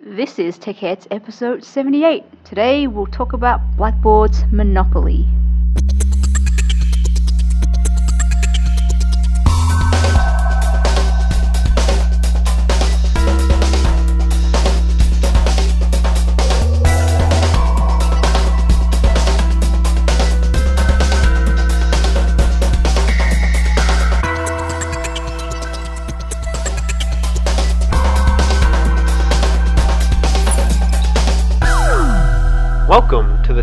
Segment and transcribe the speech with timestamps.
[0.00, 2.44] This is Tech Heads episode 78.
[2.44, 5.26] Today we'll talk about Blackboard's Monopoly.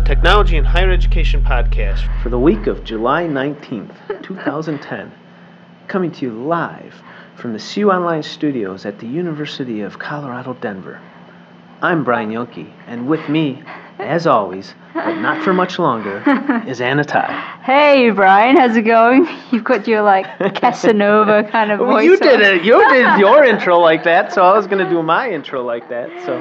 [0.06, 5.12] Technology and Higher Education Podcast for the week of July 19th, 2010.
[5.88, 6.94] Coming to you live
[7.36, 11.00] from the CU Online studios at the University of Colorado, Denver.
[11.82, 13.64] I'm Brian Yuhnke, and with me,
[13.98, 16.22] as always, but not for much longer,
[16.68, 17.32] is Anna Thai.
[17.64, 19.26] Hey Brian, how's it going?
[19.50, 22.04] You've got your like Casanova kind of Well, voice.
[22.04, 22.62] you did it.
[22.64, 25.88] You did your intro like that, so I was going to do my intro like
[25.88, 26.08] that.
[26.24, 26.38] So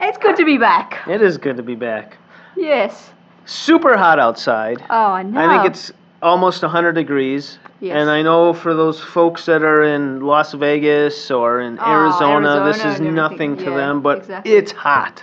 [0.00, 1.06] It's good to be back.
[1.06, 2.18] it is good to be back.
[2.56, 3.10] Yes.
[3.44, 4.82] Super hot outside.
[4.90, 5.40] Oh, I know.
[5.40, 7.58] I think it's almost 100 degrees.
[7.80, 7.96] Yes.
[7.96, 12.64] And I know for those folks that are in Las Vegas or in Oh, Arizona,
[12.64, 14.52] this is nothing to Yeah, them, but exactly.
[14.52, 15.22] it's hot.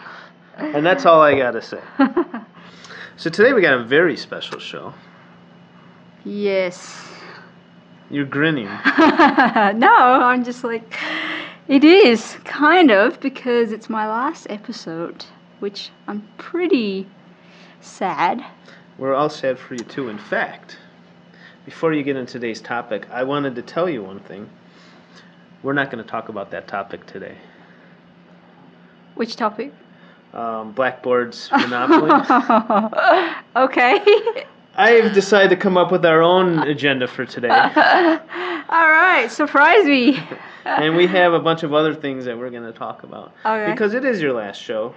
[0.57, 1.81] And that's all I got to say.
[3.15, 4.91] So today we got a very special show.
[6.25, 7.07] yes.
[8.09, 8.65] You're grinning.
[8.65, 10.95] no, I'm just like,
[11.67, 15.25] it is kind of because it's my last episode,
[15.59, 17.07] which I'm pretty
[17.83, 18.43] sad.
[18.97, 20.09] We're all sad for you too.
[20.09, 20.77] In fact,
[21.65, 24.49] before you get into today's topic, I wanted to tell you one thing.
[25.61, 27.37] We're not going to talk about that topic today.
[29.15, 29.73] Which topic?
[30.33, 32.11] Um, Blackboard's Monopoly.
[33.55, 33.99] okay.
[34.75, 37.49] I've decided to come up with our own agenda for today.
[37.49, 40.19] All right, surprise me.
[40.65, 43.71] and we have a bunch of other things that we're going to talk about Okay.
[43.71, 44.95] because it is your last show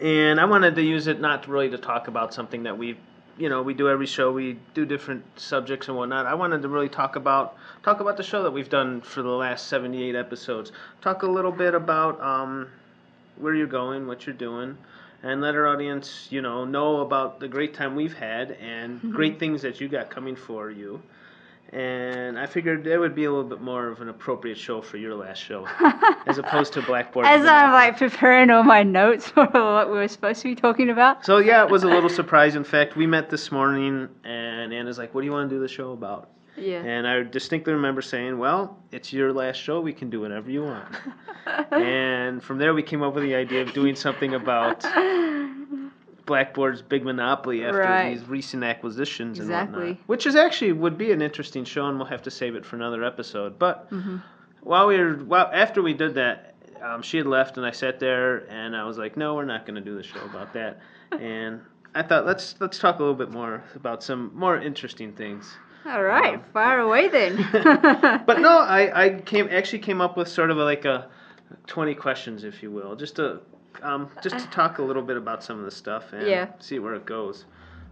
[0.00, 2.96] and i wanted to use it not really to talk about something that we
[3.38, 6.26] you know we do every show we do different subjects and whatnot.
[6.26, 9.28] I wanted to really talk about talk about the show that we've done for the
[9.28, 10.72] last 78 episodes.
[11.02, 12.68] Talk a little bit about um,
[13.36, 14.76] where you're going what you're doing
[15.22, 19.38] and let our audience you know know about the great time we've had and great
[19.42, 21.02] things that you got coming for you
[21.72, 24.96] and I figured that would be a little bit more of an appropriate show for
[24.96, 25.66] your last show,
[26.26, 27.26] as opposed to Blackboard.
[27.26, 30.90] As I'm like preparing all my notes for what we were supposed to be talking
[30.90, 31.24] about.
[31.24, 32.54] So yeah, it was a little surprise.
[32.54, 35.60] In fact, we met this morning, and Anna's like, "What do you want to do
[35.60, 36.82] the show about?" Yeah.
[36.82, 39.80] And I distinctly remember saying, "Well, it's your last show.
[39.80, 40.88] We can do whatever you want."
[41.72, 44.84] and from there, we came up with the idea of doing something about
[46.26, 48.10] Blackboard's big monopoly after Right.
[48.10, 49.96] these recent acquisitions and whatnot.
[50.06, 52.76] Which is actually would be an interesting show, and we'll have to save it for
[52.76, 53.58] another episode.
[53.58, 54.22] But Mhm.
[54.60, 58.00] while we were, well, after we did that, um, she had left, and I sat
[58.00, 60.80] there, and I was like, "No, we're not going to do the show about that."
[61.20, 61.60] and
[61.94, 65.56] I thought, let's let's talk a little bit more about some more interesting things.
[65.86, 67.36] All right, fire away then.
[68.26, 71.06] But no, I, I came actually came up with sort of a, like a
[71.68, 73.40] twenty questions, if you will, just to
[73.82, 76.48] um, just to talk a little bit about some of the stuff and Yeah.
[76.58, 77.44] see where it goes,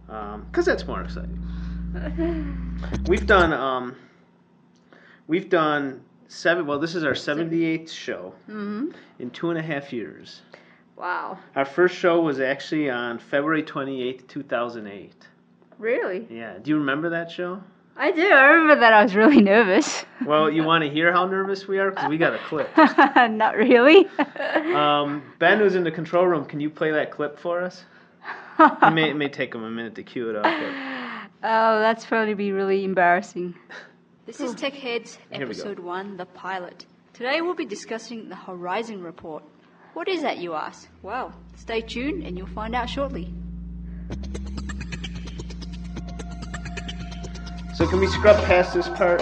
[0.07, 1.39] because that's more exciting.
[3.07, 3.95] We've done um,
[5.27, 6.65] we've done seven.
[6.67, 10.41] Well, this is our seventy eighth show hmm in two and a half years.
[10.97, 11.39] Wow.
[11.55, 15.27] Our first show was actually on February twenty eighth, two thousand eight.
[15.77, 16.27] Really?
[16.29, 17.61] Yeah, do you remember that show?
[17.97, 18.21] I do.
[18.27, 20.03] I remember that I was really nervous.
[20.25, 22.69] Well, you want to hear how nervous we are because we got a clip.
[22.77, 24.07] Not really.
[24.75, 27.83] Um, ben, who's in the control room, can you play that clip for us?
[28.59, 30.43] It may, it may take him a minute to cue it up.
[30.43, 33.55] But Oh, that's probably be really embarrassing.
[34.25, 35.61] This is Tech Heads, Here we go.
[35.61, 36.85] Episode 1, The Pilot.
[37.13, 39.43] Today we'll be discussing the Horizon Report.
[39.93, 40.89] What is that, you ask?
[41.01, 43.33] Well, stay tuned and you'll find out shortly.
[47.75, 49.21] So can we scrub past this part?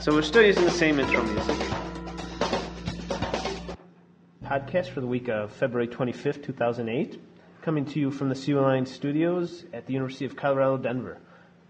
[0.00, 1.58] So we're still using the same intro music.
[4.42, 7.20] Podcast for the week of February 25th, 2008.
[7.60, 11.18] Coming to you from the CU Line studios at the University of Colorado, Denver.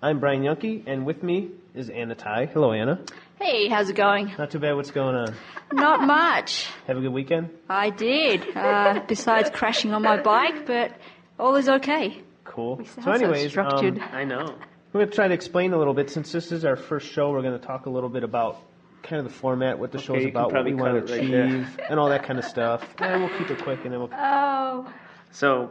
[0.00, 2.46] I'm Brian Yuhnke, and with me is Anna Thai.
[2.46, 3.00] Hello, Anna.
[3.40, 4.32] Hey, how's it going?
[4.38, 4.76] Not too bad.
[4.76, 5.34] What's going on?
[5.72, 6.68] Not much.
[6.86, 7.50] Have a good weekend?
[7.68, 10.92] I did, uh, besides crashing on my bike, but
[11.36, 12.22] all is okay.
[12.44, 12.76] Cool.
[12.76, 13.98] sound So, so anyways, structured.
[13.98, 14.54] um, I know.
[14.98, 16.10] We're going to try to explain a little bit.
[16.10, 18.60] Since this is our first show, we're going to talk a little bit about
[19.04, 21.44] kind of the format, what the show's you about, what we want to it right
[21.44, 22.84] achieve, and all that kind of stuff.
[22.98, 24.10] And we'll keep it quick, and then we'll.
[24.12, 24.92] Oh,
[25.30, 25.70] So,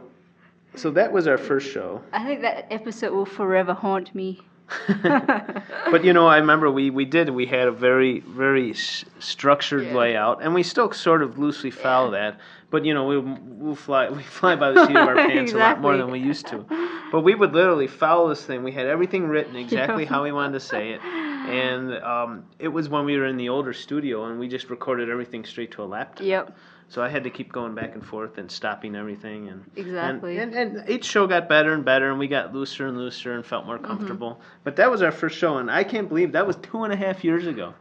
[0.76, 2.00] So that was our first show.
[2.10, 4.40] I think that episode will forever haunt me.
[5.02, 7.28] but you know, I remember we, we did.
[7.28, 9.94] We had a very very s- structured Yeah.
[9.94, 12.40] layout, and we still sort of loosely follow that.
[12.70, 15.58] But you know, we we'll fly we fly by the seat of our pants a
[15.58, 16.64] lot more than we used to.
[17.10, 18.62] But we would literally follow this thing.
[18.64, 22.88] We had everything written exactly how we wanted to say it, and um, it was
[22.88, 25.86] when we were in the older studio, and we just recorded everything straight to a
[25.86, 26.26] laptop.
[26.26, 26.56] Yep.
[26.90, 30.38] So I had to keep going back and forth and stopping everything and Exactly.
[30.38, 33.34] And, and, and each show got better and better and we got looser and looser
[33.34, 33.68] and felt Mm-hmm.
[33.68, 34.40] more comfortable.
[34.64, 36.96] But that was our first show and I can't believe that was two and a
[36.96, 37.74] half years ago.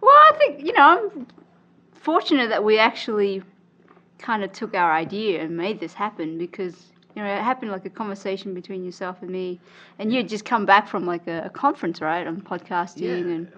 [0.00, 1.26] Well, I think you know I'm
[1.94, 3.44] fortunate that we actually
[4.18, 7.84] kind of took our idea and made this happen because you know it happened like
[7.84, 9.60] a conversation between yourself and me,
[9.98, 13.52] and you had just come back from like a, a conference, right, on podcasting and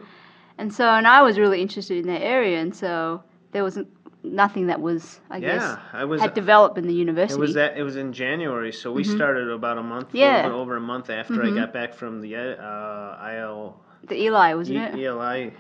[0.58, 3.22] and so and I was really interested in that area, and so
[3.52, 3.78] there was
[4.24, 6.20] nothing that was I yeah, guess I was.
[6.20, 7.38] had developed in the university.
[7.38, 7.76] It was that.
[7.76, 9.14] It was in January, so we Mhm.
[9.16, 10.42] started about a month, Yeah.
[10.42, 11.52] bit over a month after Mhm.
[11.52, 15.06] I got back from the uh, IL the Eli, wasn't E- it?
[15.06, 15.52] ELI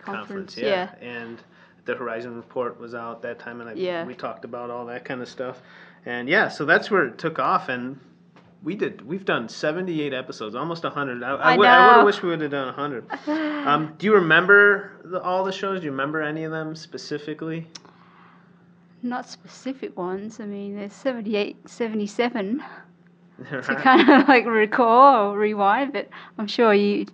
[0.00, 0.56] conference.
[0.56, 0.90] yeah.
[1.00, 1.08] yeah.
[1.08, 1.38] and
[1.86, 4.04] the Horizon report was out that time, and I, Yeah.
[4.04, 5.60] we talked about all that kind of stuff.
[6.06, 7.98] And yeah, so that's where it took off, and
[8.62, 9.06] we did.
[9.06, 11.22] We've done seventy-eight episodes, almost hundred.
[11.22, 13.04] I, I I would have wished we would have done hundred.
[13.60, 15.80] Um, do you remember the, all the shows?
[15.80, 17.66] Do you remember any of them specifically?
[19.02, 20.40] Not specific ones.
[20.40, 22.64] I mean, there's 78, 77
[23.50, 26.08] to kind of like recall or rewind, but
[26.38, 27.04] I'm sure you're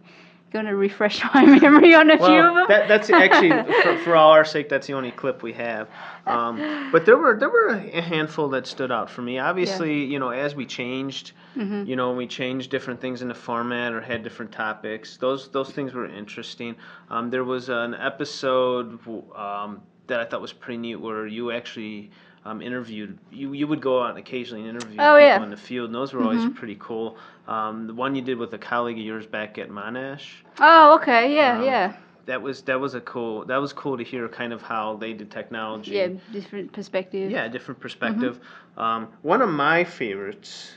[0.52, 2.66] going to refresh my memory on a few of them.
[2.68, 3.50] that, that's actually
[3.82, 4.68] for, for all our sake.
[4.68, 5.88] That's the only clip we have.
[6.26, 9.38] Um, but there were there were a handful that stood out for me.
[9.38, 13.34] Obviously, you know, as we changed, hmm you know, we changed different things in the
[13.34, 15.16] format or had different topics.
[15.16, 16.76] Those those things were interesting.
[17.10, 18.98] Um, there was an episode
[19.36, 22.10] um, that I thought was pretty neat where you actually
[22.46, 23.18] um, interviewed.
[23.30, 25.42] You you would go out and occasionally and interview Oh, people yeah.
[25.42, 26.54] in the field, and those were always Mhm.
[26.54, 27.18] pretty cool.
[27.48, 30.42] Um, the one you did with a colleague of yours back at Monash.
[30.60, 31.34] Oh, okay.
[31.34, 31.92] Yeah, Um, yeah.
[32.26, 35.12] That was that was a cool that was cool to hear kind of how they
[35.12, 35.92] did technology.
[35.92, 37.30] Yeah, different perspective.
[37.30, 38.40] Yeah, different perspective.
[38.76, 40.76] Um, one of my favorites,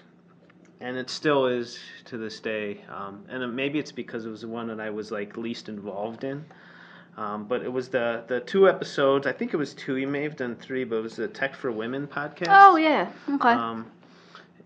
[0.79, 4.47] and it still is to this day, um, and maybe it's because it was the
[4.47, 6.45] one that I was like least involved in.
[7.19, 9.27] Um, but it was the the two episodes.
[9.27, 9.97] I think it was two.
[9.97, 12.47] You may have done three, but it was the Tech for Women podcast.
[12.47, 13.11] Oh, yeah.
[13.27, 13.49] Okay.
[13.49, 13.91] Um,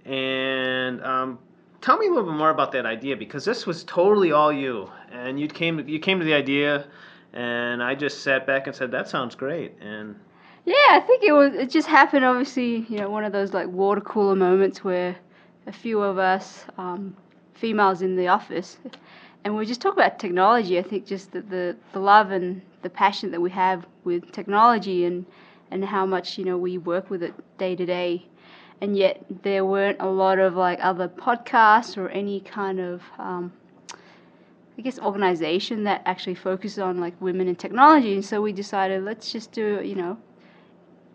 [0.06, 1.40] and um,
[1.82, 4.88] tell me a little bit more about that idea because this was totally all you,
[5.12, 6.86] and you came you came to the idea,
[7.34, 10.16] and I just sat back and said that sounds great, and
[10.64, 11.56] Yeah, I think it was.
[11.56, 12.24] It just happened.
[12.24, 15.16] Obviously, you know, one of those like water cooler moments where
[15.66, 17.18] a few of us, um,
[17.56, 18.78] females in the office,
[19.44, 20.80] and we just talk about technology.
[20.80, 25.06] I think just the, the the love and the passion that we have with technology
[25.06, 25.25] and
[25.72, 28.25] and how much you know we work with it day to day.
[28.81, 33.54] And yet there weren't a lot of like other podcasts or any kind of um,
[34.78, 38.13] I guess organization that actually focuses on like women in technology.
[38.13, 40.18] And so we decided let's just do you know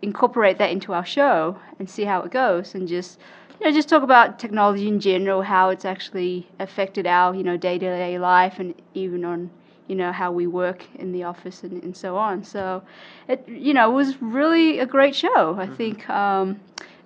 [0.01, 3.19] incorporate that into our show and see how it goes and just
[3.59, 7.57] you know just talk about technology in general how it's actually affected our you know
[7.57, 9.49] day-to-day life and even on
[9.87, 12.43] you know how we work in the office and, and so on.
[12.43, 12.83] So
[13.27, 16.59] it you know was really a great show i think um,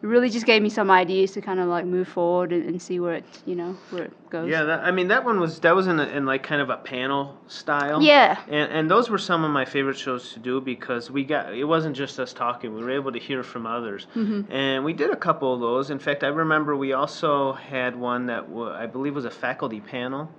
[0.04, 2.82] it really just gave me some ideas to kind of like move forward and, and
[2.82, 4.50] see where it you know where it goes.
[4.50, 6.70] Yeah, that, I mean that one was that was in, a, in like kind of
[6.70, 8.02] a panel style.
[8.02, 8.38] yeah.
[8.50, 11.64] And, and those were some of my favorite shows to do because we got it
[11.64, 14.08] wasn't just us talking we were able to hear from others.
[14.14, 15.90] Hmm and we did a couple of those.
[15.90, 19.80] In fact i remember we also had one that wa i believe was a faculty
[19.80, 20.30] panel.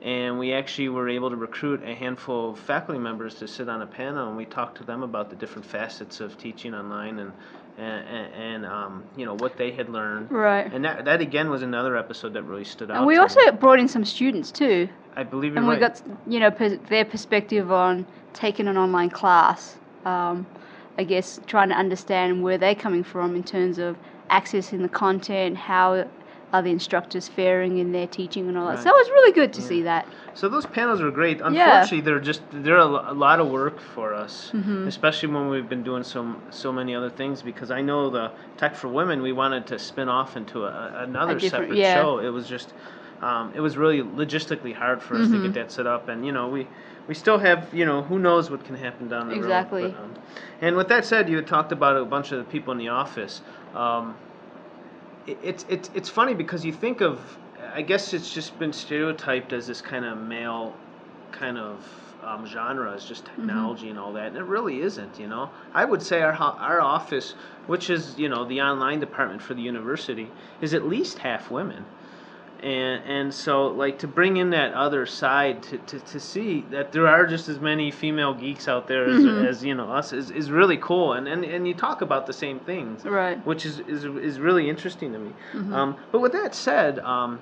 [0.00, 3.82] And we actually were able to recruit a handful of faculty members to sit on
[3.82, 7.32] a panel and we talked to them about the different facets of teaching online and
[7.78, 11.62] and, and um, you know what they had learned right and that, that again was
[11.62, 13.22] another episode that really stood out and we to me.
[13.22, 16.78] also brought in some students too i believe you're and we got you know pers-
[16.88, 18.04] their perspective on
[18.38, 19.76] taking an online class.
[20.04, 20.46] Um,
[20.96, 23.96] I guess trying to understand where they're coming from in terms of
[24.30, 26.08] accessing the content, how
[26.52, 28.78] the instructors faring in their teaching and all that.
[28.82, 29.66] So it was really good to Yeah.
[29.66, 30.06] see that.
[30.34, 31.38] So those panels were great.
[31.38, 31.46] Yeah.
[31.48, 34.86] Unfortunately, they're just they're a, a lot of work for us, Mhm.
[34.86, 37.42] especially when we've been doing so so many other things.
[37.42, 41.36] Because I know the Tech for Women, we wanted to spin off into a, another
[41.36, 41.94] A separate yeah.
[41.94, 42.18] show.
[42.18, 42.72] It was just
[43.20, 45.42] um, it was really logistically hard for us to Mhm.
[45.42, 46.66] get that set up, and you know we.
[47.08, 49.80] We still have, you know, who knows what can happen down the Exactly.
[49.84, 49.88] road.
[49.92, 50.04] Exactly.
[50.04, 50.22] um,
[50.60, 52.88] and with that said, you had talked about a bunch of the people in the
[52.88, 53.40] office.
[53.74, 54.14] Um,
[55.42, 57.38] it's it's it's funny because you think of
[57.74, 60.74] I guess it's just been stereotyped as this kind of male
[61.32, 61.84] kind of
[62.24, 65.18] um, genre is just technology and all that, and it really isn't.
[65.18, 67.32] You know, I would say our our office,
[67.66, 70.28] which is you know the online department for the university,
[70.60, 71.84] is at least half women.
[72.60, 76.90] And and so like to bring in that other side to, to, to see that
[76.92, 79.44] there are just as many female geeks out there as, Mhm.
[79.44, 82.32] as you know us is, is really cool and, and and you talk about the
[82.32, 83.44] same things Right.
[83.46, 85.72] which is is, is really interesting to me Mhm.
[85.72, 87.38] um, but with that said um,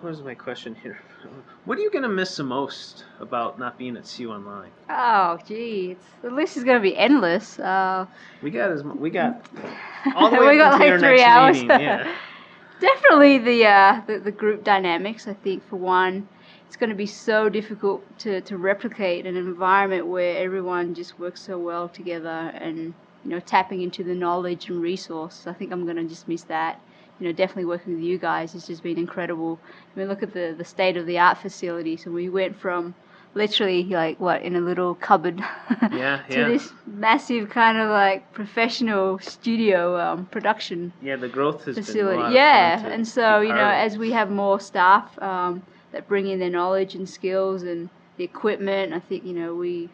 [0.00, 0.98] where's my question here
[1.64, 5.92] what are you gonna miss the most about not being at CU Online Oh, gee,
[5.92, 7.58] it's, the list is going to be endless.
[7.58, 8.04] Uh,
[8.42, 9.40] we got as we got
[10.14, 11.62] all the way we got like three hours.
[11.62, 12.06] yeah.
[12.80, 15.26] Definitely the, uh, the the group dynamics.
[15.26, 16.28] I think for one,
[16.66, 21.40] it's going to be so difficult to, to replicate an environment where everyone just works
[21.42, 25.46] so well together and you know tapping into the knowledge and resource.
[25.46, 26.80] I think I'm going to just miss that.
[27.18, 29.58] You know, definitely working with you guys has just been incredible.
[29.94, 32.94] I mean, look at the the state of the art facilities, and we went from
[33.34, 35.38] literally like what in a little cupboard
[35.92, 36.48] Yeah, to yeah.
[36.48, 42.22] this massive kind of like professional studio um, production Yeah, the growth has been facility.
[42.22, 45.62] of Yeah, to and so you know, as we have more staff um,
[45.92, 49.88] that bring in their knowledge and skills and the equipment, I think you know we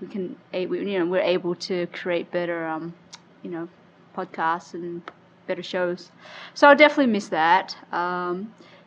[0.00, 2.94] we can we, you know we're able to create better um,
[3.42, 3.68] you know
[4.16, 5.02] podcasts and
[5.46, 6.10] better shows.
[6.54, 7.76] So I definitely miss that.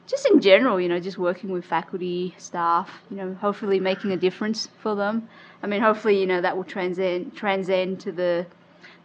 [0.08, 4.18] Just in general, you know, just working with faculty, staff, you know, hopefully making a
[4.18, 5.30] difference for them.
[5.62, 8.46] I mean, hopefully, you know, that will transcend transcend to the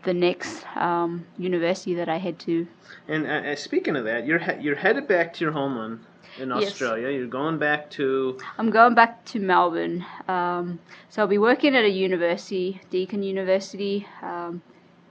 [0.04, 2.66] the next um, university that I head to.
[3.06, 6.00] And uh, uh, speaking of that, you're he- you're headed back to your homeland
[6.38, 6.72] in Yes.
[6.72, 7.10] Australia.
[7.10, 10.04] You're going back to I'm going back to Melbourne.
[10.26, 10.78] Um,
[11.10, 14.06] so I'll be working at a university, Deakin University.
[14.22, 14.62] Um,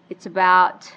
[0.09, 0.91] it's about,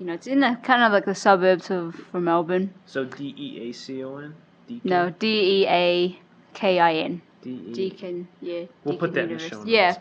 [0.00, 2.72] you know, it's in the kind of like the suburbs of from Melbourne.
[2.86, 4.34] so D E A C O N.
[4.82, 6.18] No, D E A
[6.54, 7.22] K I N.
[7.42, 7.72] D E.
[7.72, 8.64] Deakin, yeah.
[8.84, 9.68] We'll put that Deakin in the show notes.
[9.68, 9.96] Yeah.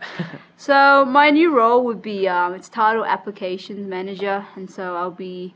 [0.57, 5.53] So my new role would be um, it's titled applications manager, and so I'll be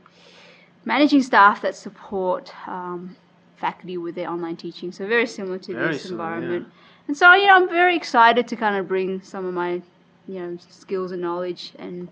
[0.86, 3.16] managing staff that support um,
[3.58, 4.92] faculty with their online teaching.
[4.92, 6.36] So very similar to Very this similar, yeah.
[6.36, 6.68] environment.
[7.08, 9.82] And so you know I'm very excited to kind of bring some of my
[10.28, 12.10] you know skills and knowledge and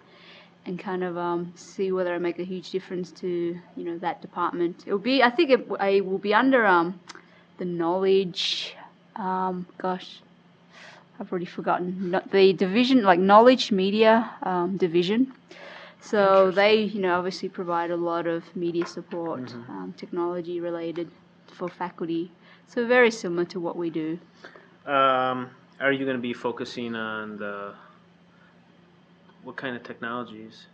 [0.66, 3.28] and kind of um, see whether I make a huge difference to
[3.76, 4.84] you know that department.
[4.86, 7.00] It'll be I think it I will be under um,
[7.58, 8.76] the knowledge.
[9.16, 10.22] Um, gosh,
[11.20, 15.34] I've already forgotten the division, like knowledge media um, division.
[16.02, 19.70] So they, you know, obviously provide a lot of media support, Mhm.
[19.70, 21.10] um, technology related
[21.48, 22.32] for faculty.
[22.68, 24.20] So very similar to what we do.
[24.86, 25.50] um,
[25.80, 27.74] are you going to be focusing on the
[29.44, 30.66] what kind of technologies?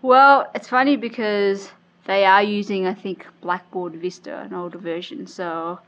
[0.00, 1.70] Well, it's funny because
[2.06, 5.26] they are using, I think, Blackboard Vista, an older version.
[5.26, 5.78] So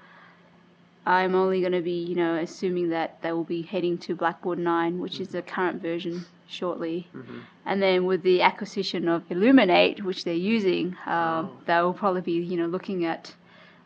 [1.07, 4.59] I'm only going to be, you know, assuming that they will be heading to Blackboard
[4.59, 7.09] 9, which is the current version, shortly.
[7.13, 11.51] hmm And then with the acquisition of Elluminate, which they're using, um, Oh.
[11.67, 13.35] they will probably be, you know, looking at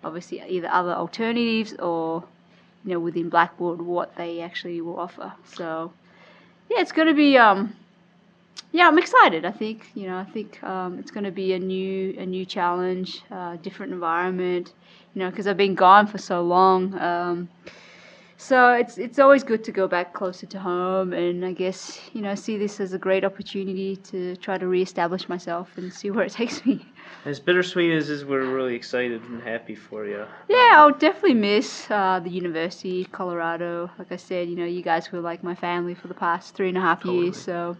[0.05, 2.23] obviously either other alternatives or,
[2.85, 5.33] you know, within Blackboard what they actually will offer.
[5.45, 5.93] So,
[6.71, 7.75] yeah, it's going to be, um,
[8.73, 9.45] yeah, I'm excited.
[9.45, 12.45] I think, you know, I think um, it's going to be a new, a new
[12.45, 14.75] challenge, uh, different environment,
[15.15, 16.99] you know, because I've been gone for so long.
[16.99, 17.49] Um,
[18.41, 22.23] so it's it's always good to go back closer to home, and I guess you
[22.23, 26.25] know see this as a great opportunity to try to reestablish myself and see where
[26.25, 26.87] it takes me.
[27.25, 30.25] As bittersweet as is, we're really excited and happy for you.
[30.49, 33.91] Yeah, I'll definitely miss uh, the university, Colorado.
[33.99, 36.69] Like I said, you know, you guys were like my family for the past three
[36.69, 37.25] and a half Totally.
[37.27, 37.39] years.
[37.39, 37.77] So,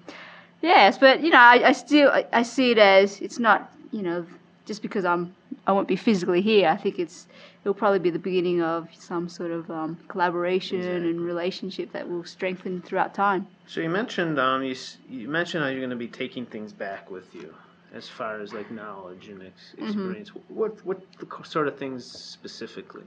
[0.63, 4.03] yes, but you know, I, I still I, I see it as it's not you
[4.03, 4.27] know
[4.67, 5.35] just because I'm
[5.67, 6.69] I won't be physically here.
[6.69, 7.27] I think it's
[7.63, 11.11] it'll probably be the beginning of some sort of um, collaboration Exactly.
[11.11, 13.47] and relationship that will strengthen throughout time.
[13.67, 14.77] So you mentioned um, you,
[15.09, 17.55] you mentioned how you're going to be taking things back with you,
[17.95, 19.87] as far as like knowledge and ex- Mhm.
[19.87, 20.29] experience.
[20.49, 23.05] What what the sort of things specifically?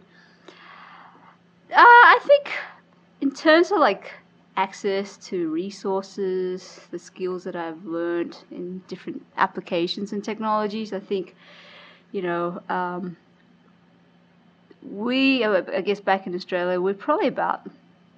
[1.71, 1.75] Uh,
[2.15, 2.51] I think
[3.21, 4.11] in terms of like
[4.57, 11.35] access to resources, the skills that I've learned in different applications and technologies, I think,
[12.11, 13.15] you know, um,
[14.83, 17.61] we, I guess back in Australia, we're probably about,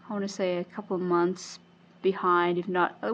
[0.10, 1.60] I want to say, a couple of months
[2.02, 2.98] behind, if not.
[3.04, 3.14] uh,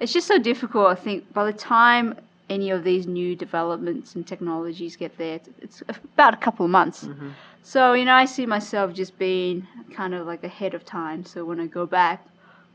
[0.00, 2.14] It's just so difficult, I think, by the time
[2.48, 5.82] any of these new developments and technologies get there, it's
[6.14, 7.04] about a couple of months.
[7.04, 7.30] Mm-hmm.
[7.62, 11.24] So, you know, I see myself just being kind of like ahead of time.
[11.24, 12.24] So when I go back,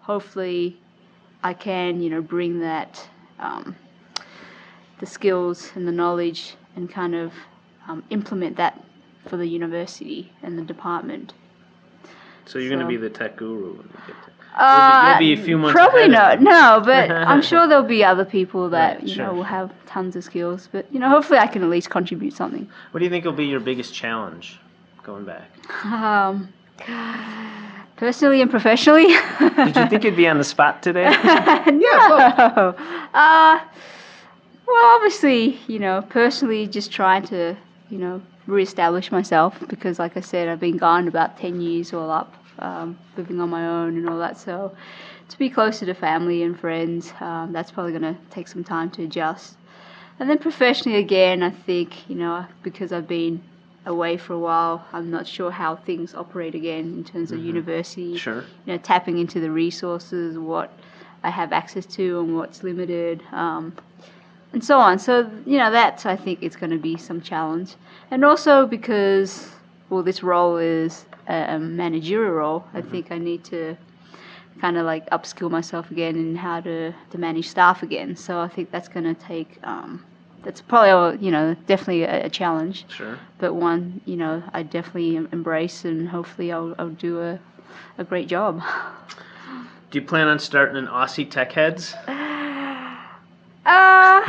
[0.01, 0.77] hopefully
[1.43, 3.07] I can, you know, bring that,
[3.39, 3.75] um,
[4.99, 7.33] the skills and the knowledge and kind of
[7.87, 8.79] um, implement that
[9.27, 11.33] for the university and the department.
[12.45, 14.35] So you're going to be the tech guru when you get there.
[14.57, 16.41] Uh, you'll be a few months Probably not.
[16.41, 19.27] No, but I'm sure there'll be other people that Right, you sure.
[19.27, 20.67] know will have tons of skills.
[20.71, 22.69] But you know, hopefully, I can at least contribute something.
[22.91, 24.59] What do you think will be your biggest challenge
[25.03, 25.49] going back?
[25.85, 26.53] Um,
[28.01, 29.05] personally and professionally.
[29.39, 31.03] Did you think you'd be on the spot today?
[31.67, 32.75] no.
[33.13, 33.59] Uh,
[34.67, 37.55] well, obviously, you know, personally, just trying to,
[37.91, 42.09] you know, reestablish myself because, like I said, I've been gone about 10 years all
[42.09, 44.39] up, um, living on my own and all that.
[44.39, 44.75] So,
[45.29, 48.89] to be closer to family and friends, um, that's probably going to take some time
[48.91, 49.57] to adjust.
[50.17, 53.43] And then professionally, again, I think, you know, because I've been
[53.85, 58.15] away for a while, I'm not sure how things operate again in terms of university
[58.17, 58.43] sure.
[58.65, 60.71] you know, tapping into the resources, what
[61.23, 63.75] I have access to and what's limited, um,
[64.53, 64.99] and so on.
[64.99, 67.75] So, you know, that I think is going to be some challenge.
[68.11, 69.49] And also because,
[69.89, 73.77] well, this role is a, a managerial role, I think I need to
[74.59, 78.15] kind of like upskill myself again in how to, to manage staff again.
[78.15, 80.05] So I think that's going to take, um,
[80.43, 83.17] that's probably, you know, definitely a, a challenge Sure.
[83.37, 87.39] but one you know I definitely embrace and hopefully I'll, I'll do a,
[87.97, 88.61] a great job.
[89.91, 91.95] Do you plan on starting an Aussie Tech Heads?
[93.65, 94.21] Uh,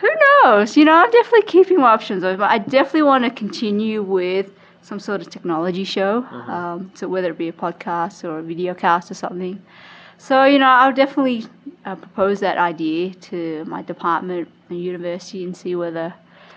[0.00, 0.08] who
[0.44, 0.76] knows?
[0.76, 2.40] You know, I'm definitely keeping my options open.
[2.42, 6.22] I definitely want to continue with some sort of technology show.
[6.22, 6.48] Mhm.
[6.48, 9.60] Um, so whether it be a podcast or a video cast or something.
[10.16, 11.44] So you know, I'll definitely
[11.84, 16.14] uh, propose that idea to my department university and see whether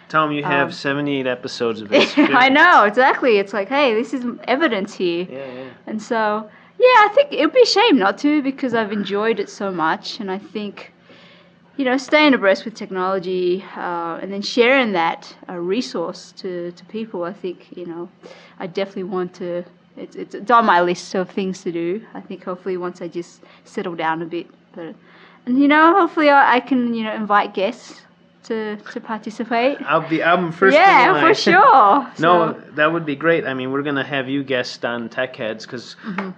[0.10, 2.36] them you have Um, 78 episodes of experience.
[2.38, 3.38] I know exactly.
[3.38, 5.28] It's like, hey, this is evidence here.
[5.30, 5.70] Yeah, yeah.
[5.86, 6.50] And so,
[6.80, 9.72] yeah, I think it would be a shame not to because I've enjoyed it so
[9.72, 10.20] much.
[10.20, 10.94] And I think,
[11.76, 16.86] you know, staying abreast with technology uh, and then sharing that uh, resource to, to
[16.86, 18.10] people, I think, you know,
[18.60, 19.66] I definitely want to.
[19.98, 22.06] It's, it's, it's on my list of things to do.
[22.14, 24.48] I think hopefully once I just settle down a bit.
[24.74, 24.94] But,
[25.48, 28.02] and, you know, hopefully I, I can, you know, invite guests
[28.44, 29.78] to, to participate.
[29.82, 30.24] I'll be.
[30.24, 30.76] I'm first.
[30.76, 32.04] yeah, for sure.
[32.20, 33.46] No, So- that would be great.
[33.46, 36.34] I mean, we're gonna have you guest on Tech Heads because, Mhm.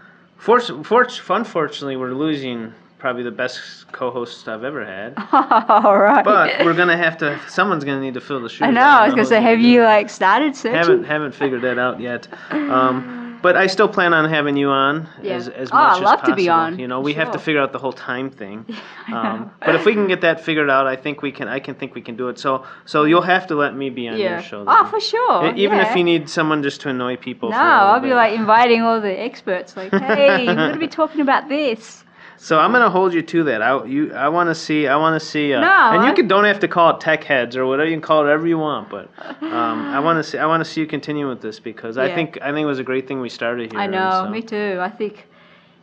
[0.48, 5.14] unfortunately, we're losing probably the best co-host I've ever had.
[5.32, 6.24] All right.
[6.26, 7.40] But we're gonna have to.
[7.48, 8.62] Someone's gonna need to fill the shoes.
[8.64, 8.82] I know.
[8.82, 10.76] I was gonna say, have you like started searching?
[10.78, 12.28] haven't haven't figured that out yet.
[12.52, 15.36] Um, but I still plan on having you on Yeah.
[15.36, 17.32] as much as Oh, much I'd as love to be on, You know, we have
[17.32, 18.66] to figure out the whole time thing.
[19.12, 21.48] Um, but if we can get that figured out, I think we can.
[21.48, 22.38] I can think we can do it.
[22.38, 24.34] So so you'll have to let me be on yeah.
[24.34, 24.64] your show.
[24.68, 24.92] Oh, then.
[24.92, 25.56] for sure.
[25.56, 25.90] Even yeah.
[25.90, 27.50] if you need someone just to annoy people.
[27.50, 29.76] No, I'll be like inviting all the experts.
[29.76, 32.04] Like, hey, we're gonna be talking about this.
[32.42, 33.62] So I'm gonna hold you to that.
[33.62, 35.54] I you I want to see I want to see.
[35.54, 37.90] Uh, No, and you I- can don't have to call it tech heads or whatever
[37.90, 38.90] you can call it whatever you want.
[38.90, 39.10] But
[39.42, 42.14] um, I want to see I want to see you continue with this because I
[42.16, 43.82] think I think it was a great thing we started here.
[43.82, 44.24] I know.
[44.26, 44.78] so- Me too.
[44.80, 45.28] I think,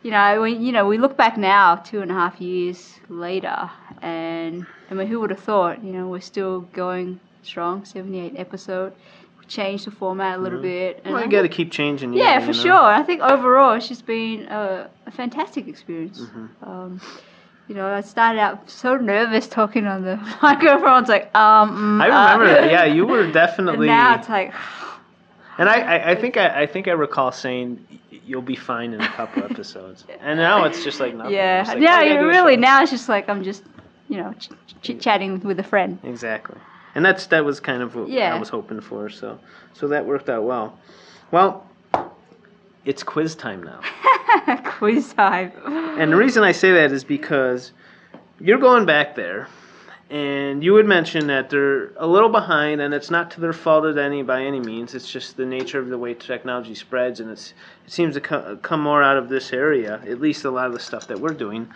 [0.01, 3.69] you know, when you know we look back now, two and a half years later,
[4.01, 5.83] and I mean, who would have thought?
[5.83, 7.85] You know, we're still going strong.
[7.85, 8.93] Seventy-eight episode.
[9.47, 10.63] We changed the format a little Mhm.
[10.63, 11.01] bit.
[11.05, 12.13] and Well, you got to keep changing.
[12.13, 12.63] Yeah, you for know?
[12.63, 12.73] sure.
[12.99, 16.19] I think overall it's just been a, a fantastic experience.
[16.19, 16.49] Mhm.
[16.67, 17.01] Um,
[17.69, 20.99] you know, I started out so nervous talking on the microphone.
[21.01, 22.65] It's like, um, mm, I remember uh.
[22.75, 23.87] Yeah, you were And definitely.
[23.87, 24.53] now it's like,
[25.59, 27.79] And I, I, I think I, I think I recall saying
[28.25, 30.03] you'll be fine in a couple episodes.
[30.21, 31.33] And now it's just like nothing.
[31.33, 32.01] yeah, like, yeah.
[32.01, 33.63] You really now it's just like I'm just,
[34.09, 34.49] you know, ch-
[34.81, 35.99] chit chatting with a friend.
[36.03, 36.57] Exactly.
[36.97, 38.33] And that's that was kind of what Yeah.
[38.35, 39.07] I was hoping for.
[39.11, 39.37] So
[39.73, 40.79] so that worked out well.
[41.29, 41.63] Well,
[42.85, 43.81] it's quiz time now.
[44.65, 45.51] Quiz time.
[45.99, 47.71] And the reason I say that is because
[48.39, 49.47] you're going back there,
[50.09, 53.85] and you had mentioned that they're a little behind, and it's not to their fault
[53.85, 54.95] at any by any means.
[54.95, 57.53] It's just the nature of the way technology spreads, and it's
[57.85, 60.01] it seems to co- come more out of this area.
[60.07, 61.67] At least a lot of the stuff that we're doing.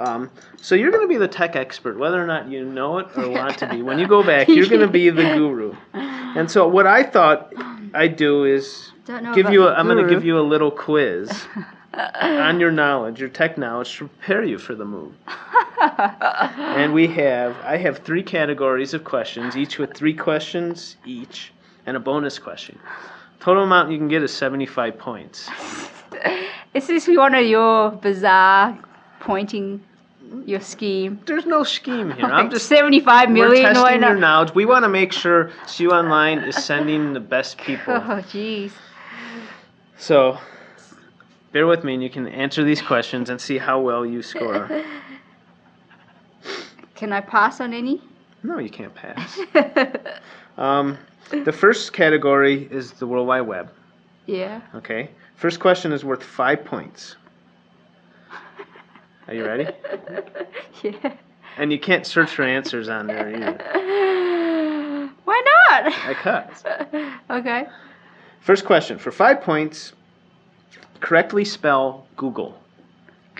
[0.00, 3.08] Um, so you're going to be the tech expert, whether or not you know it
[3.16, 3.82] or want to be.
[3.82, 5.74] When you go back, you're going to be the guru.
[5.92, 7.52] And so what I thought
[7.92, 8.92] I'd do is
[9.34, 9.68] give you.
[9.68, 11.30] A, I'm going to give you a little quiz
[11.94, 15.12] on your knowledge, your tech knowledge, to prepare you for the move.
[15.78, 21.52] And we have, I have three categories of questions, each with three questions each,
[21.84, 22.78] and a bonus question.
[23.40, 25.50] Total amount you can get is 75 points.
[26.74, 28.78] Is this one of your bizarre
[29.18, 29.82] pointing
[30.46, 31.20] your scheme?
[31.26, 32.26] There's no scheme here.
[32.26, 33.64] I'm just seventy-five million.
[33.64, 34.54] we're testing your knowledge.
[34.54, 37.94] We want to make sure CU Online is sending the best people.
[37.94, 38.72] Oh, jeez.
[39.98, 40.38] So,
[41.52, 44.68] bear with me, and you can answer these questions and see how well you score.
[46.94, 48.02] Can I pass on any?
[48.42, 49.38] No, you can't pass.
[50.58, 50.98] Um,
[51.30, 53.70] the first category is the World Wide Web.
[54.26, 54.60] yeah.
[54.74, 55.08] Okay.
[55.36, 57.16] First question is worth five points.
[59.28, 59.68] Are you ready?
[60.82, 61.14] yeah.
[61.56, 65.10] And you can't search for answers on there either.
[65.24, 66.08] Why not?
[66.08, 66.64] Because.
[67.30, 67.66] okay.
[68.40, 68.98] First question.
[68.98, 69.92] For five points,
[71.00, 72.58] correctly spell Google.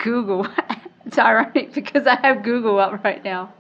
[0.03, 0.47] Google.
[1.07, 3.53] it's ironic because I have Google up right now.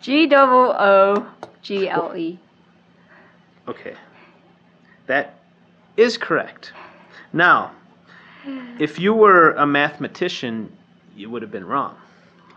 [0.00, 1.26] G double O
[1.62, 2.38] G L E.
[3.68, 3.94] Okay.
[5.06, 5.38] That
[5.96, 6.72] is correct.
[7.32, 7.72] Now,
[8.78, 10.72] if you were a mathematician,
[11.16, 11.96] you would have been wrong.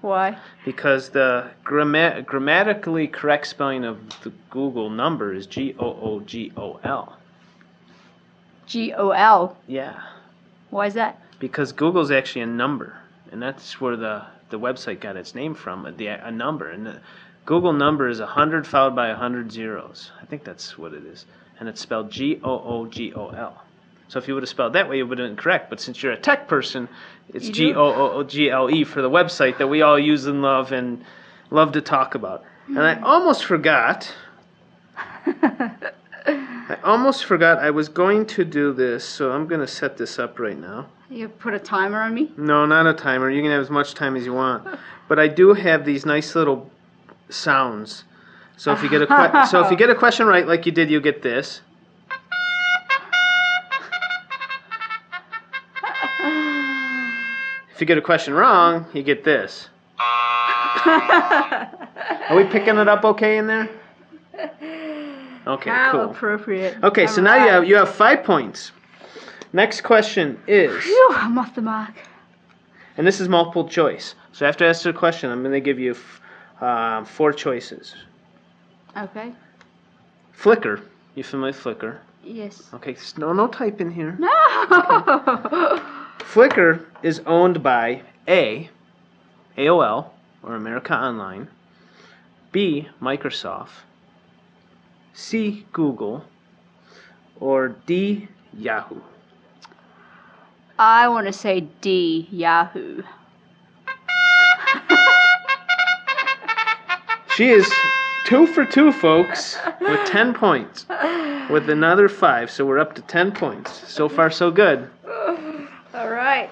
[0.02, 0.38] Why?
[0.63, 6.52] Because the gramma- grammatically correct spelling of the Google number is G O O G
[6.56, 7.17] O L.
[8.65, 9.58] G O L.
[9.67, 9.99] Yeah.
[10.69, 11.21] Why is that?
[11.39, 12.97] Because Google's actually a number,
[13.32, 16.69] and that's where the, the website got its name from, the, a number.
[16.69, 16.99] And the
[17.45, 20.12] Google number is 100 followed by 100 zeros.
[20.21, 21.25] I think that's what it is.
[21.60, 23.63] And it's spelled G O O G O L.
[24.10, 25.69] So if you would have spelled that way, it would have been correct.
[25.69, 26.89] But since you're a tech person,
[27.34, 27.74] it's G.
[27.74, 30.72] O O O G L E for the website that we all use and love
[30.72, 31.04] and
[31.52, 32.43] love to talk about.
[32.67, 34.12] And I almost forgot.
[36.28, 40.19] I almost forgot I was going to do this, so I'm going to set this
[40.19, 40.88] up right now.
[41.10, 42.32] you put a timer on me?
[42.38, 43.30] No, not a timer.
[43.32, 44.67] You can have as much time as you want.
[45.08, 46.69] But I do have these nice little
[47.30, 48.04] sounds.
[48.58, 50.72] So if you get a que- so if you get a question right, like you
[50.72, 51.62] did, you get this.
[57.80, 59.70] If you get a question wrong, you get this.
[60.86, 63.70] Are we picking it up okay in there?
[65.48, 66.12] Okay, How cool.
[66.12, 66.84] appropriate.
[66.84, 68.74] Okay, so now you have you have five points.
[69.54, 70.84] Next question is.
[70.84, 71.94] Phew, I'm off the mark.
[72.98, 74.13] And this is multiple choice.
[74.34, 75.96] So after I ask the question, I'm going to give you
[76.60, 77.96] uh, four choices.
[78.98, 79.32] Okay.
[80.38, 80.84] Flickr.
[81.15, 82.00] You familiar with Flickr?
[82.26, 82.62] Yes.
[82.74, 84.18] Okay, no, no type in here.
[84.20, 85.96] No.
[86.19, 88.69] Flickr is owned by A,
[89.58, 90.12] AOL,
[90.43, 91.47] or America Online,
[92.51, 93.69] B, Microsoft,
[95.13, 96.23] C, Google,
[97.39, 99.01] or D, Yahoo.
[100.77, 103.03] I want to say D, Yahoo.
[107.36, 107.69] She is
[108.25, 110.86] two for two, folks, with 10 points,
[111.49, 113.89] with another five, so we're up to 10 points.
[113.91, 114.89] So far, so good.
[115.99, 116.49] All right.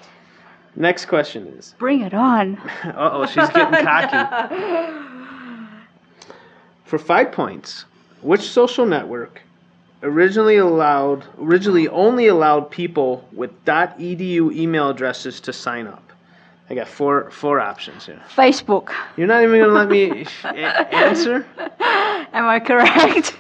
[0.76, 2.58] Next question is Bring it on.
[2.84, 4.94] uh oh, she's getting cocky.
[6.84, 7.86] For five points,
[8.22, 9.42] which social network
[10.04, 16.04] originally allowed originally only allowed people with .edu email addresses to sign up?
[16.70, 18.22] I got four four options here.
[18.36, 18.94] Facebook.
[19.16, 21.46] You're not even gonna let me a- answer.
[21.80, 23.38] Am I correct?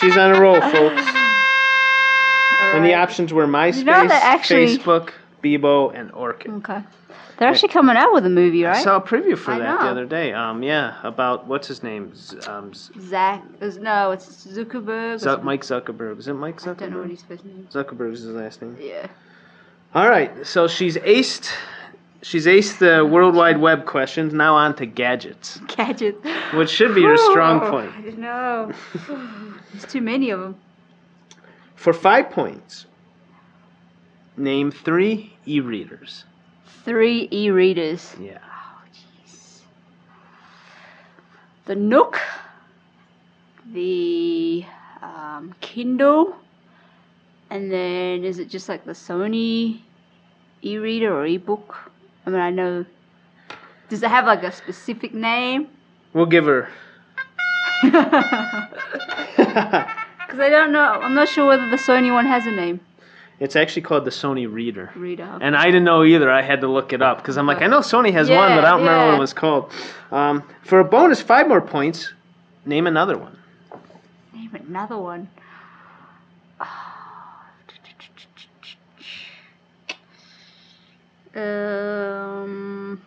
[0.00, 1.19] She's on a roll, folks.
[2.60, 5.10] And the options were MySpace, that actually- Facebook,
[5.42, 6.58] Bebo, and Orkut.
[6.58, 6.82] Okay.
[7.38, 8.76] They're actually coming out with a movie, right?
[8.76, 10.34] I saw a preview for I that the other day.
[10.34, 12.14] Um, yeah, about what's his name?
[12.14, 13.42] Z- um, Z- Zach.
[13.62, 15.22] is- No, it's Zuckerberg.
[15.24, 15.42] Zuck.
[15.42, 16.18] Mike Zuckerberg.
[16.18, 16.70] Is it Mike Zuckerberg?
[16.70, 17.66] I don't know what his first name.
[17.72, 18.76] Zuckerberg is his last name.
[18.78, 19.06] Yeah.
[19.94, 21.50] All right, so she's aced.
[22.22, 24.34] She's aced the World Wide Web questions.
[24.34, 26.22] Now on to gadgets, Gadget.
[26.52, 28.18] which should be your strong point.
[28.18, 28.70] Know.
[29.72, 30.56] There's too many of them.
[31.80, 32.84] For five points,
[34.36, 36.26] name three e-readers.
[36.84, 38.14] Three e-readers.
[38.20, 38.36] Yeah.
[38.44, 39.60] Oh, jeez.
[41.64, 42.20] The Nook,
[43.72, 44.66] the
[45.00, 46.36] um, Kindle,
[47.48, 49.80] and then is it just like the Sony
[50.60, 51.90] e-reader or e-book?
[52.26, 52.84] I mean, I know.
[53.88, 55.68] Does it have like a specific name?
[56.12, 56.68] We'll give her.
[60.30, 60.80] Because I don't know.
[60.80, 62.78] I'm not sure whether the Sony one has a name.
[63.40, 64.92] it's actually called the Sony Reader.
[64.94, 65.38] Reader.
[65.40, 66.30] And I didn't know either.
[66.30, 68.64] I had to look it up because I'm like, I know Sony has one, but
[68.64, 69.16] I don't remember what yeah.
[69.16, 69.72] it was called.
[70.12, 72.12] Um, for a bonus, five more points,
[72.64, 73.36] name another one.
[74.32, 75.28] Name another one.
[81.32, 83.00] Um.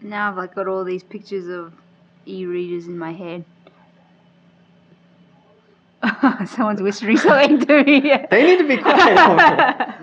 [0.00, 1.72] Now I've like got all these pictures of
[2.26, 3.44] e-readers in my head.
[6.46, 8.12] Someone's whispering something to me.
[8.30, 9.96] They need to be quiet.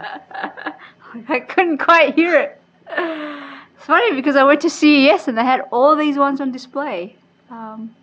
[1.29, 2.61] I couldn't quite hear it.
[2.89, 7.15] It's funny because I went to CES and they had all these ones on display.
[7.49, 7.95] Um,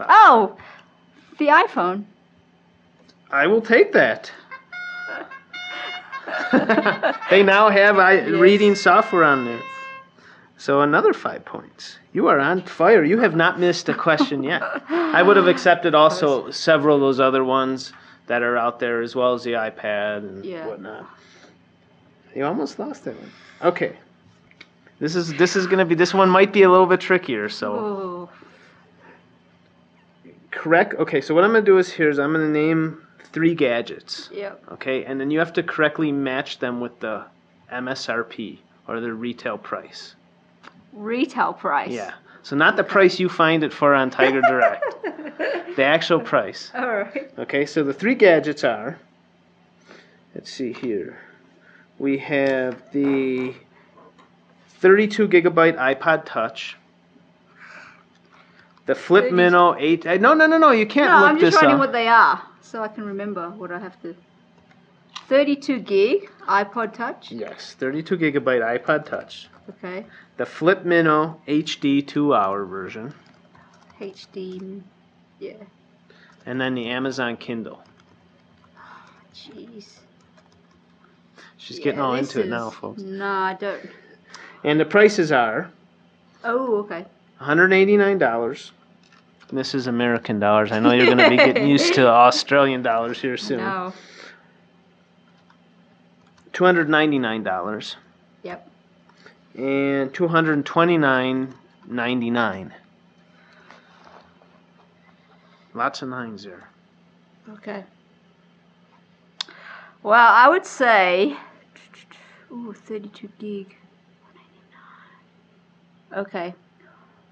[0.00, 0.56] oh,
[1.38, 2.04] the iPhone.
[3.30, 4.32] I will take that.
[7.30, 8.28] they now have I, Yes.
[8.30, 9.60] reading software on there.
[10.58, 11.98] So another five points.
[12.12, 13.04] You are on fire.
[13.04, 14.60] You have not missed a question yet.
[14.90, 17.92] I would have accepted also several of those other ones
[18.26, 20.66] that are out there as well as the iPad and Yeah.
[20.66, 21.06] whatnot.
[22.34, 23.30] You almost lost that one.
[23.62, 23.96] Okay.
[24.98, 27.48] This is this is gonna be this one might be a little bit trickier.
[27.48, 28.28] So Oh,
[30.50, 30.94] correct.
[30.94, 31.20] Okay.
[31.20, 33.00] So what I'm gonna do is here is I'm gonna name
[33.32, 34.28] three gadgets.
[34.32, 34.60] yep.
[34.72, 37.24] Okay, and then you have to correctly match them with the
[37.70, 40.14] MSRP or the retail price.
[40.98, 41.90] Retail price.
[41.90, 42.12] Yeah.
[42.42, 44.84] So not the price you find it for on Tiger Direct.
[45.76, 46.72] the actual price.
[46.74, 47.30] All right.
[47.38, 48.98] Okay, so the three gadgets are
[50.34, 51.18] let's see here.
[51.98, 53.54] We have the
[54.80, 56.76] 32 gigabyte iPod Touch.
[58.86, 60.06] The Flip 30 Mino 8.
[60.06, 61.78] uh, No, no, no, no, you can't No, look I'm just writing up.
[61.78, 64.16] what they are so I can remember what I have to.
[65.28, 67.30] 32 gig iPod Touch.
[67.30, 69.48] Yes, 32 gigabyte iPod Touch.
[69.68, 70.06] Okay.
[70.38, 73.12] The Flip Mino HD 2 hour version.
[74.00, 74.80] HD.
[75.38, 75.52] Yeah.
[76.46, 77.82] And then the Amazon Kindle.
[79.34, 79.98] Jeez.
[81.58, 83.02] She's getting all into it now, folks.
[83.02, 83.90] No, I don't.
[84.64, 85.70] And the prices are
[86.44, 87.04] Oh, okay.
[87.40, 88.70] $189.
[89.52, 90.72] This is American dollars.
[90.72, 93.58] I know you're going to be getting used to Australian dollars here soon.
[93.58, 93.92] No.
[96.58, 97.94] $299
[98.42, 98.68] Yep.
[99.54, 102.72] and $229.99.
[105.74, 106.68] Lots of nines there.
[107.48, 107.84] Okay.
[110.02, 111.36] Well, I would say.
[112.50, 113.76] Ooh, 32 gig.
[116.12, 116.56] Okay.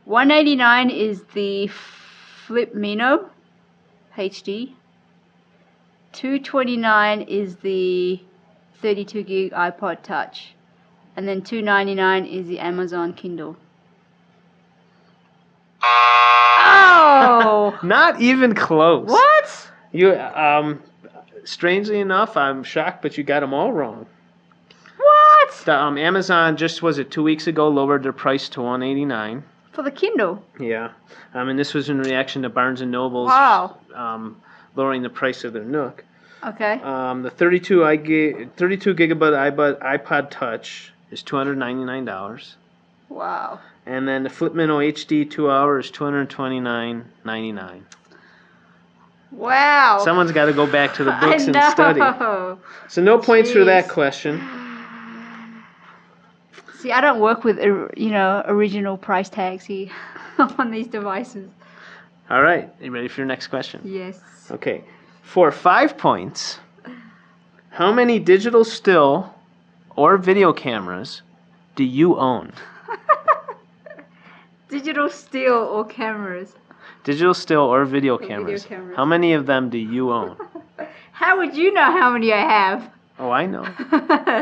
[0.04, 3.28] 189 is the Flip Mino
[4.16, 4.74] HD.
[6.12, 8.20] 229 is the
[8.80, 10.54] 32 gig iPod Touch.
[11.16, 13.56] And then 299 is the Amazon Kindle.
[15.82, 17.78] Oh!
[17.82, 19.08] Not even close.
[19.08, 19.70] what?
[19.92, 20.82] You um
[21.44, 24.06] strangely enough, I'm shocked but you got them all wrong.
[24.96, 25.62] What?
[25.64, 29.42] The, um, Amazon just was it 2 weeks ago lowered their price to 189.
[29.72, 30.42] For the Kindle?
[30.58, 30.90] Yeah.
[31.34, 33.76] Um, and this was in reaction to Barnes and Noble's Wow.
[33.94, 34.40] um,
[34.74, 36.02] lowering the price of their Nook.
[36.46, 36.80] Okay.
[36.82, 42.54] Um, the 32 I gi- 32 gigabyte iPod, iPod Touch is $299.
[43.08, 43.60] Wow.
[43.84, 47.82] And then the Flip Mino HD 2 hour is $229.99.
[49.32, 50.00] Wow.
[50.02, 52.00] Someone's got to go back to the books and study.
[52.88, 54.38] So no points for that question.
[56.78, 59.90] See, I don't work with you know original price tags here
[60.38, 61.50] on these devices.
[62.30, 63.80] All right, you ready for your next question?
[63.84, 64.20] Yes.
[64.50, 64.84] Okay.
[65.26, 66.60] For five points,
[67.70, 69.34] how many digital still
[69.96, 71.22] or video cameras
[71.74, 72.52] do you own?
[74.70, 76.54] Digital still or cameras?
[77.02, 78.64] Digital still or video video cameras.
[78.64, 78.96] cameras.
[78.96, 80.36] How many of them do you own?
[81.12, 82.90] How would you know how many I have?
[83.18, 83.66] Oh, I know.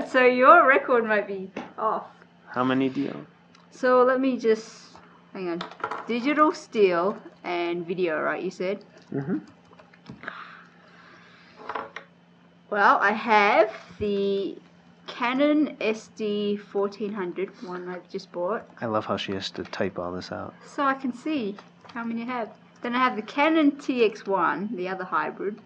[0.10, 2.06] so your record might be off.
[2.48, 3.26] How many do you own?
[3.70, 4.96] So let me just
[5.32, 5.62] hang on.
[6.06, 8.42] Digital still and video, right?
[8.42, 8.84] You said.
[9.12, 9.38] Mm-hmm.
[12.74, 14.56] Well, I have the
[15.06, 20.10] Canon SD 1400, one I've just bought, I love how she has to type all
[20.10, 20.54] this out.
[20.66, 21.54] so I can see
[21.92, 22.50] how many I have.
[22.82, 25.60] Then I have the Canon TX1, the other hybrid.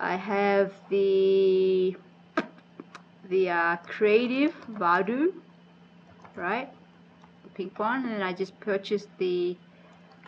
[0.00, 1.96] I have the
[3.28, 5.32] the uh, Creative Vado,
[6.34, 6.68] right?
[7.44, 9.56] The pink one, and then I just purchased the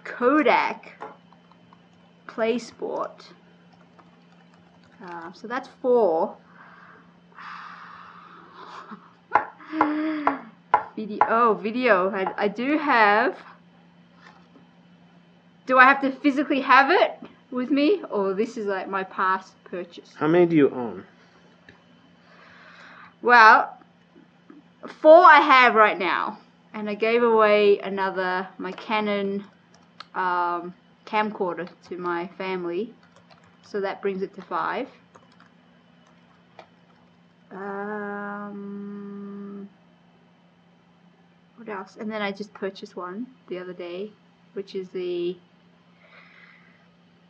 [0.04, 1.02] Kodak
[2.28, 3.32] Play Sport.
[5.04, 6.36] Uh, so that's four.
[10.96, 11.18] video.
[11.28, 12.10] Oh, video.
[12.10, 13.36] I, I do have.
[15.66, 17.18] Do I have to physically have it
[17.50, 20.10] with me, or this is like my past purchase?
[20.16, 21.04] How many do you own?
[23.22, 23.76] Well,
[25.00, 26.38] four I have right now,
[26.72, 29.44] and I gave away another my Canon
[30.14, 30.74] um,
[31.06, 32.92] camcorder to my family,
[33.66, 34.88] so that brings it to five.
[37.50, 38.88] Um,
[41.56, 41.96] what else?
[41.98, 44.10] And then I just purchased one the other day,
[44.54, 45.36] which is the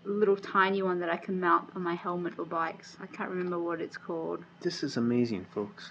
[0.05, 2.97] little tiny one that I can mount on my helmet or bikes.
[3.03, 4.45] I can't remember what it's called.
[4.61, 5.91] This is amazing, folks.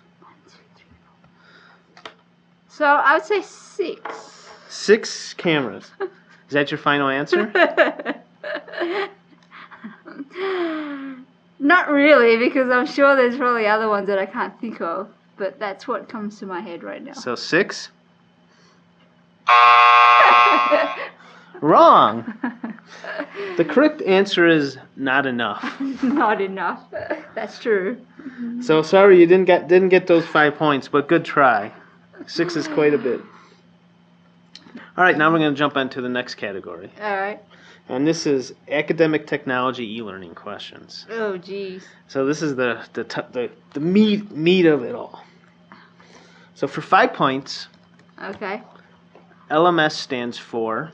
[2.74, 4.50] So I would say six.
[4.68, 5.92] Six cameras.
[6.00, 7.52] Is that your final answer?
[11.84, 15.60] Not really, because I'm sure there's probably other ones that I can't think of, but
[15.60, 17.12] that's what comes to my head right now.
[17.12, 17.90] So six.
[21.62, 22.34] Wrong.
[23.58, 25.80] The correct answer is not enough.
[26.04, 26.82] Not enough.
[27.36, 28.00] That's true.
[28.62, 31.72] So sorry you didn't get didn't get those five points, but good try.
[32.26, 33.22] Six is quite a bit.
[34.98, 37.42] All right, now we're going to jump into the next category, All right.
[37.90, 41.06] And this is academic technology e-learning questions.
[41.10, 41.86] Oh, geez.
[42.08, 45.24] So this is the the t- the, the meat meat of it all.
[46.56, 47.68] So for five points,
[48.22, 48.62] Okay.
[49.50, 50.92] LMS stands for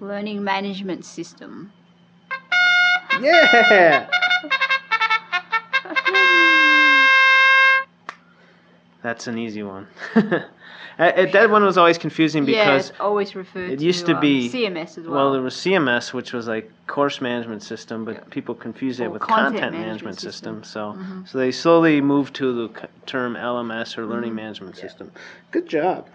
[0.00, 1.72] Learning management system.
[3.20, 4.06] yeah.
[9.02, 9.86] That's an easy one.
[10.98, 14.14] Uh, uh, that one was always confusing yeah, because it's always referred it used to
[14.14, 15.14] um, be- CMS as well.
[15.14, 19.10] well, there was CMS, which was like course management system, but people confuse it Or
[19.10, 20.64] with content content, management management, system.
[20.64, 20.64] system.
[20.64, 21.28] So, Mhm.
[21.28, 24.10] so they slowly moved to the term LMS or Mm-hmm.
[24.12, 25.12] learning management system.
[25.52, 26.08] Good job.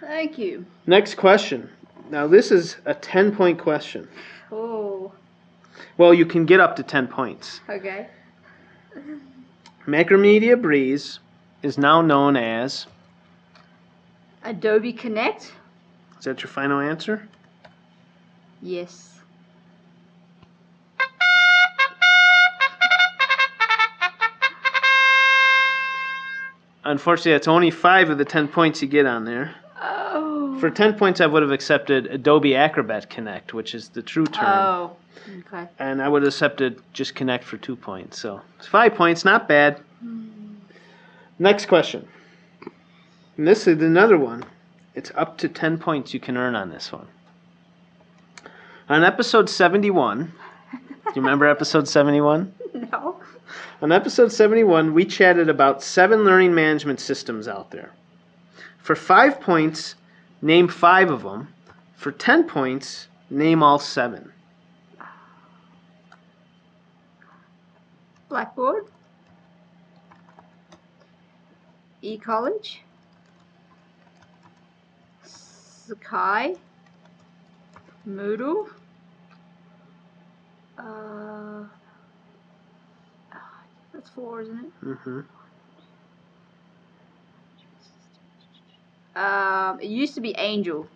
[0.00, 0.66] Thank you.
[0.86, 1.68] Next question.
[2.10, 4.08] Now this is a ten point question.
[4.50, 5.12] Oh,
[5.96, 7.60] Well, you can get up to ten points.
[7.68, 8.08] okay.
[9.86, 11.20] Macromedia Breeze
[11.62, 12.86] is now known as.
[14.44, 15.52] Adobe Connect?
[16.18, 17.28] Is that your final answer?
[18.60, 19.08] Yes.
[26.84, 29.54] Unfortunately, that's only five of the ten points you get on there.
[29.80, 30.58] Oh.
[30.58, 34.46] For ten points, I would have accepted Adobe Acrobat Connect, which is the true term.
[34.46, 34.96] Oh,
[35.38, 35.68] okay.
[35.78, 38.20] and I would have accepted just connect for two points.
[38.20, 39.80] So it's five points, not bad.
[40.00, 40.56] Hmm.
[41.38, 42.06] Next question.
[43.36, 44.44] And this is another one.
[44.94, 47.06] It's up to 10 points you can earn on this one.
[48.88, 50.32] On episode 71,
[50.72, 50.80] do
[51.14, 52.54] you remember episode 71?
[52.90, 53.20] No.
[53.82, 57.92] On episode 71, we chatted about seven learning management systems out there.
[58.78, 59.94] For five points,
[60.40, 61.52] name five of them.
[61.96, 64.32] For 10 points, name all seven.
[68.30, 68.86] Blackboard?
[72.02, 72.78] eCollege?
[75.92, 76.56] Sakai?
[78.08, 78.66] Moodle?
[80.78, 81.64] Uh,
[83.92, 84.84] that's four, isn't it?
[84.84, 85.20] Mm-hmm.
[89.14, 90.88] Um, it used to be Angel,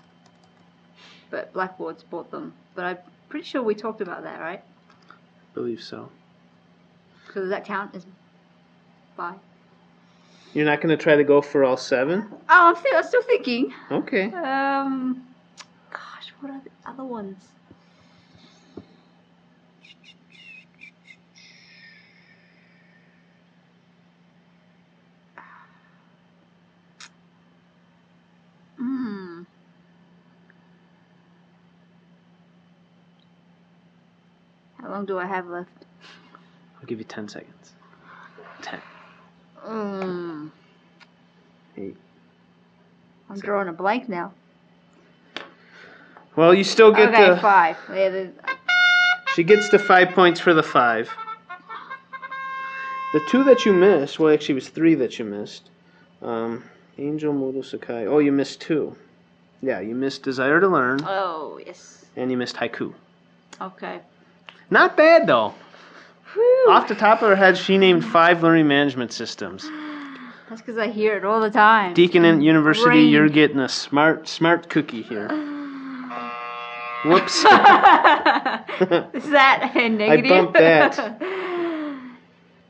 [1.31, 2.55] but Blackboard's bought them.
[2.75, 4.65] But I'm pretty sure we talked about that, right?
[5.53, 6.09] Believe so.
[7.35, 8.07] So does that count as
[9.15, 9.37] five?
[10.57, 12.29] You're not going to try to go for all seven?
[12.33, 13.75] Oh, I'm still, I'm still thinking.
[13.90, 14.33] Okay.
[14.33, 15.23] Um,
[15.90, 17.37] gosh, what are the other ones?
[28.79, 29.42] Hmm.
[34.81, 35.85] How long do I have left?
[36.81, 37.76] I'll give you 10 seconds.
[39.67, 39.75] 10.
[39.75, 40.49] Hmm.
[41.77, 41.97] Eight.
[43.29, 44.33] I'm drawing a blank now.
[46.37, 47.37] Well, you still get okay, the.
[47.39, 47.77] five.
[47.93, 48.27] Yeah,
[49.35, 51.11] She gets the five points for the five.
[53.13, 55.71] The two that you missed, well, actually, it was three that you missed.
[56.21, 56.65] Um,
[56.99, 58.07] Angel, Moodle, Sakai.
[58.07, 58.97] Oh, you missed two.
[59.63, 62.05] Yeah, you missed Desire to Learn, oh, yes.
[62.17, 62.93] and you missed Haiku.
[63.61, 64.01] Okay.
[64.69, 65.55] Not bad, though.
[66.37, 66.66] Whew.
[66.68, 69.68] Off the top of her head, she named five learning management systems.
[70.49, 71.94] That's because I hear it all the time.
[71.94, 75.29] Deakin University, you're getting a smart, smart cookie here.
[77.05, 77.37] Whoops.
[77.38, 77.44] Is
[79.31, 80.25] that a negative?
[80.25, 81.22] I bumped that.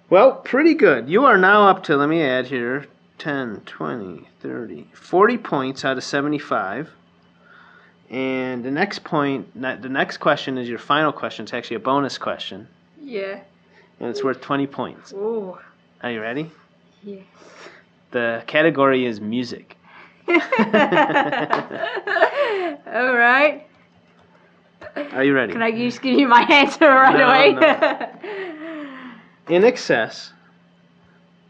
[0.08, 1.08] Well, pretty good.
[1.08, 2.86] You are now up to, let me add here,
[3.18, 6.90] 10, 20, 30, 40 points out of 75.
[8.08, 11.42] And the next point, the next question is your final question.
[11.42, 12.68] It's actually a bonus question,
[13.02, 13.40] yeah.
[14.00, 15.12] And it's worth 20 points.
[15.12, 15.56] Ooh.
[16.02, 16.50] Are you ready?
[17.02, 17.24] Yes.
[18.10, 19.76] The category is music.
[20.28, 20.34] all
[23.14, 23.66] right.
[25.12, 25.52] Are you ready?
[25.52, 28.10] Can I just give you my answer right No, away?
[29.46, 30.32] INXS,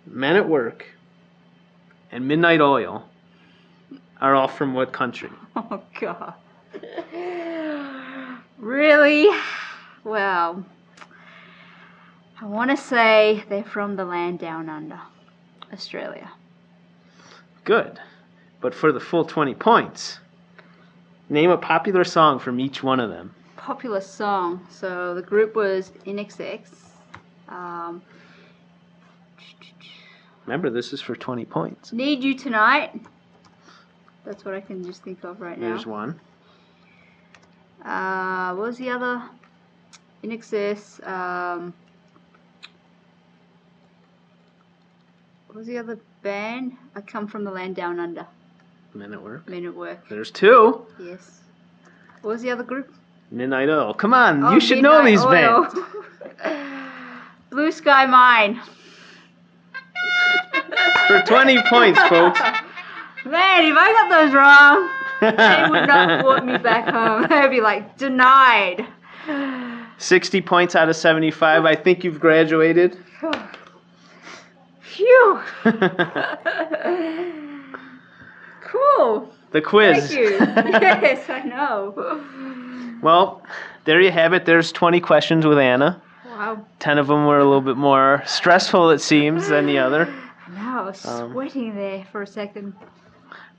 [0.06, 0.84] Men at Work,
[2.12, 3.08] and Midnight Oil
[4.20, 5.30] are all from what country?
[5.56, 6.34] oh God.
[8.58, 9.28] Really?
[10.04, 10.64] Well,
[12.40, 15.00] I want to say they're from the land down under,
[15.72, 16.30] Australia.
[17.64, 17.98] Good.
[18.60, 20.18] But for the full 20 points,
[21.28, 23.34] name a popular song from each one of them.
[23.56, 24.66] Popular song.
[24.70, 26.68] So the group was INXS.
[27.48, 28.02] Um,
[30.44, 31.92] Remember, this is for 20 points.
[31.92, 33.00] Need You Tonight.
[34.24, 35.68] That's what I can just think of right now.
[35.70, 36.20] There's one.
[37.84, 39.22] Uh, what was the other?
[40.22, 41.06] INXS.
[41.06, 41.74] Um,
[45.56, 46.76] was the other band?
[46.94, 48.26] I come from the land down under.
[48.94, 49.48] Men at Work.
[49.48, 50.08] Men at work.
[50.08, 50.86] There's two.
[50.98, 51.40] Yes.
[52.22, 52.92] What was the other group?
[53.30, 53.92] Midnight Oil.
[53.94, 55.30] Come on, Oh, you should know these Oil.
[55.30, 55.74] bands.
[57.50, 58.60] Blue Sky Mine.
[61.08, 62.40] For 20 points, folks.
[63.24, 64.90] Man, if I got those wrong,
[65.20, 67.26] they would not want me back home.
[67.28, 68.86] They'd be like, denied.
[69.98, 71.64] 60 points out of 75.
[71.64, 72.98] I think you've graduated.
[74.96, 75.40] Phew.
[78.62, 79.30] cool.
[79.52, 80.08] the quiz.
[80.08, 80.30] Thank you.
[80.38, 82.98] yes, I know.
[83.02, 83.42] Well,
[83.84, 84.44] there you have it.
[84.46, 86.00] There's 20 questions with Anna.
[86.26, 86.64] Wow.
[86.80, 90.12] 10 of them were a little bit more stressful, it seems, than the other.
[90.56, 92.74] I was Um, sweating there for a second.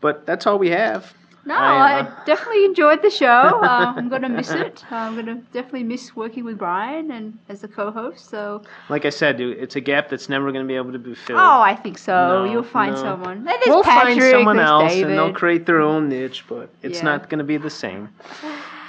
[0.02, 1.14] But that's all we have.
[1.48, 3.26] No, I, I, uh, definitely enjoyed the show.
[3.64, 4.84] Uh, I'm gonna miss it.
[4.92, 8.30] I'm gonna definitely miss working with Brian and as a co-host.
[8.30, 11.16] So, Like I said, it's a gap that's never going to be able to be
[11.16, 11.40] filled.
[11.40, 12.14] oh, I think so.
[12.14, 13.02] No, You'll find no.
[13.02, 13.44] someone.
[13.46, 15.10] There's we'll Patrick, find someone else David.
[15.10, 17.06] and they'll create their own niche, but it's Yeah.
[17.06, 18.10] not going to be the same.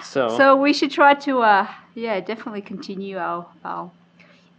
[0.03, 3.91] So, So we should try to, uh, yeah, definitely continue our our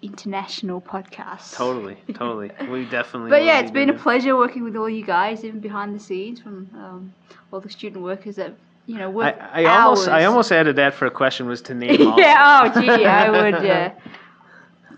[0.01, 1.53] international podcast.
[1.55, 2.51] totally, totally.
[2.69, 5.95] We definitely But yeah, it's been a pleasure working with all you guys, even behind
[5.95, 7.13] the scenes, from um,
[7.51, 8.53] all the student workers that
[8.85, 11.73] you know work I, I almost I almost added that for a question was to
[11.83, 12.71] name yeah.
[12.75, 13.63] Oh, gee, I would.
[13.63, 13.93] Yeah.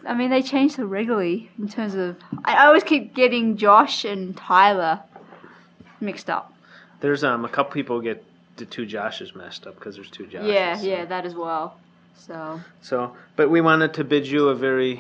[0.03, 2.17] I mean, they change so regularly in terms of.
[2.43, 4.99] I always keep getting Josh and Tyler
[5.99, 6.53] mixed up.
[7.01, 8.23] There's um a couple people get
[8.57, 10.51] the two Joshes messed up because there's two Joshes.
[10.53, 11.77] yeah, so- yeah, that as well.
[12.17, 14.99] So So, but we wanted to bid you a very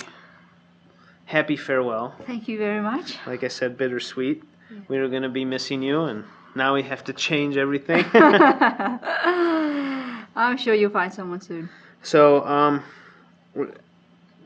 [1.25, 2.13] happy farewell.
[2.25, 3.17] thank you very much.
[3.25, 4.43] Like I said, bittersweet.
[4.87, 6.23] We were going to be missing you, and
[6.55, 8.05] now we have to change everything.
[10.35, 11.69] I'm sure you'll find someone soon.
[12.03, 12.83] so, um,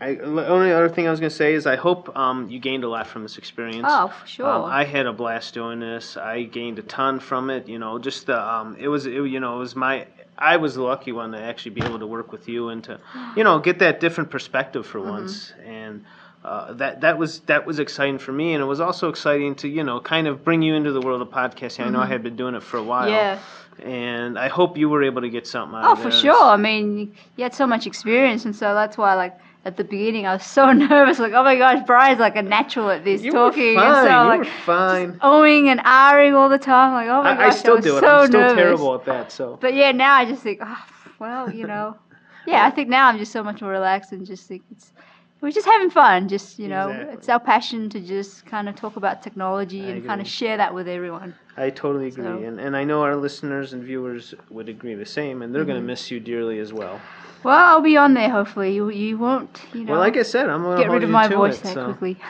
[0.01, 2.59] I, the only other thing I was going to say is I hope um, you
[2.59, 3.87] gained a lot from this experience.
[3.87, 4.47] Oh, for sure.
[4.47, 6.17] Um, I had a blast doing this.
[6.17, 7.67] I gained a ton from it.
[7.69, 10.05] You know, just the um, it was it, you know it was my
[10.37, 12.99] I was the lucky one to actually be able to work with you and to
[13.35, 15.09] you know get that different perspective for Mm-hmm.
[15.09, 16.03] once and.
[16.43, 19.67] Uh, that that was that was exciting for me, and it was also exciting to
[19.67, 21.83] you know kind of bring you into the world of podcasting.
[21.87, 23.81] I know I had been doing it for a while, Mm-hmm.
[23.81, 23.91] yeah.
[23.91, 26.01] and I hope you were able to get something out Oh, of it.
[26.01, 26.43] Oh, for sure.
[26.45, 30.25] I mean, you had so much experience, and so that's why, like, at the beginning,
[30.27, 31.19] I was so nervous.
[31.19, 33.95] Like, oh my gosh, Brian's like a natural at this You talking, were fine.
[33.97, 35.19] and so you like were fine.
[35.21, 36.93] owing and ahhing all the time.
[36.93, 38.01] Like, oh my I, gosh, I still was do it.
[38.01, 38.55] so I'm still nervous.
[38.55, 39.31] terrible at that.
[39.31, 40.85] So But yeah, now I just think, oh,
[41.19, 41.97] well, you know,
[42.47, 44.93] yeah, I think now I'm just so much more relaxed and just think it's.
[45.41, 47.13] We're just having fun, just you know, Exactly.
[47.15, 50.57] it's our passion to just kind of talk about technology I and kind of share
[50.57, 51.35] that with everyone.
[51.57, 55.05] I totally agree, So- and and I know our listeners and viewers would agree the
[55.05, 55.87] same, and they're going Mm-hmm.
[55.87, 56.99] to miss you dearly as well.
[57.43, 58.29] Well, I'll be on there.
[58.29, 61.09] Hopefully, you you won't, you know, Well, like I said, I'm to get rid of
[61.09, 61.85] my voice it, that so.
[61.85, 62.17] quickly.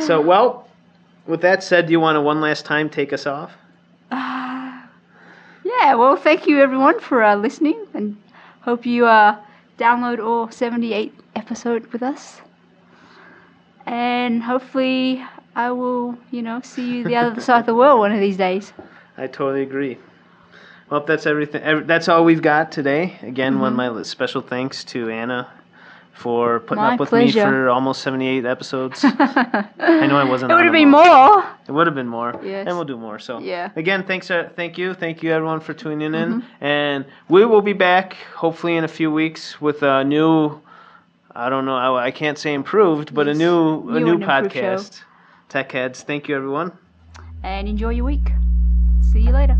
[0.00, 0.68] So, well,
[1.26, 3.52] with that said, do you want to one last time take us off?
[4.10, 4.82] Uh,
[5.64, 8.16] yeah, well, thank you everyone for uh, listening, and
[8.62, 9.38] hope you uh,
[9.78, 12.40] download all 78 episodes with us.
[13.86, 18.12] And hopefully, I will, you know, see you the other side of the world one
[18.12, 18.72] of these days.
[19.16, 19.98] I totally agree.
[20.90, 23.18] Well, that's everything, ev- that's all we've got today.
[23.22, 25.48] Again, one my special thanks to Anna
[26.12, 26.88] for putting Mm-hmm.
[26.88, 27.44] My up with pleasure.
[27.44, 29.00] me for almost 78 episodes.
[29.04, 30.52] I know I wasn't.
[30.52, 31.44] It would have been more.
[31.68, 32.40] It would have been more.
[32.42, 32.66] Yes.
[32.66, 33.18] And we'll do more.
[33.18, 33.70] So Yeah.
[33.76, 34.94] again, thanks uh, thank you.
[34.94, 36.40] Thank you everyone for tuning in.
[36.40, 36.64] Mm-hmm.
[36.64, 40.60] And we will be back hopefully in a few weeks with a new
[41.34, 43.36] I don't know, I, I can't say improved, but Yes.
[43.36, 44.60] a new a New new and improved show.
[44.60, 45.02] podcast.
[45.50, 45.96] Techheds.
[46.02, 46.72] Thank you everyone.
[47.42, 48.28] And enjoy your week.
[49.12, 49.58] See you later.